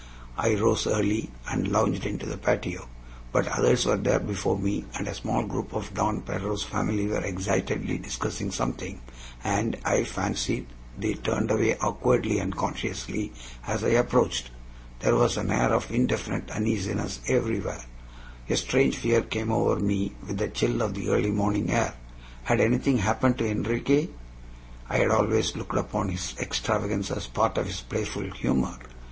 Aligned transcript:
I 0.35 0.55
rose 0.55 0.87
early, 0.87 1.29
and 1.47 1.67
lounged 1.67 2.07
into 2.07 2.25
the 2.25 2.35
patio; 2.39 2.89
but 3.31 3.45
others 3.45 3.85
were 3.85 3.97
there 3.97 4.17
before 4.17 4.57
me, 4.57 4.85
and 4.95 5.07
a 5.07 5.13
small 5.13 5.43
group 5.43 5.73
of 5.73 5.93
Don 5.93 6.21
Pedro's 6.23 6.63
family 6.63 7.05
were 7.05 7.21
excitedly 7.23 7.99
discussing 7.99 8.49
something, 8.49 8.99
and 9.43 9.77
I 9.85 10.03
fancied 10.05 10.65
they 10.97 11.13
turned 11.13 11.51
away 11.51 11.77
awkwardly 11.77 12.39
and 12.39 12.57
consciously 12.57 13.31
as 13.67 13.83
I 13.83 13.89
approached. 13.89 14.49
There 15.01 15.13
was 15.15 15.37
an 15.37 15.51
air 15.51 15.71
of 15.71 15.91
indefinite 15.91 16.49
uneasiness 16.49 17.19
everywhere. 17.27 17.83
A 18.49 18.55
strange 18.57 18.95
fear 18.97 19.21
came 19.21 19.51
over 19.51 19.79
me 19.79 20.15
with 20.25 20.39
the 20.39 20.47
chill 20.47 20.81
of 20.81 20.95
the 20.95 21.09
early 21.09 21.29
morning 21.29 21.69
air. 21.69 21.93
Had 22.45 22.59
anything 22.59 22.97
happened 22.97 23.37
to 23.37 23.45
Enriquez? 23.47 24.07
I 24.89 24.97
had 24.97 25.11
always 25.11 25.55
looked 25.55 25.77
upon 25.77 26.09
his 26.09 26.33
extravagance 26.39 27.11
as 27.11 27.27
part 27.27 27.59
of 27.59 27.67
his 27.67 27.81
playful 27.81 28.31
humor. 28.31 28.79